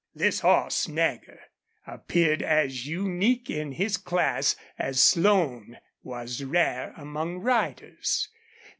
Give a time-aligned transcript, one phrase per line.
[0.15, 1.39] This horse Nagger
[1.85, 8.27] appeared as unique in his class as Slone was rare among riders.